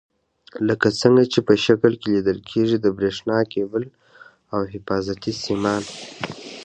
[0.67, 3.83] لکه څنګه چې په شکل کې لیدل کېږي د برېښنا کیبل
[4.53, 5.83] او حفاظتي سیمان.